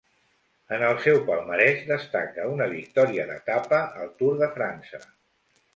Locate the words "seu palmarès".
1.03-1.83